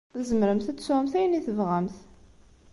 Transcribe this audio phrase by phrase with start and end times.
[0.19, 1.95] Tzemremt ad tesɛumt ayen i tebɣamt.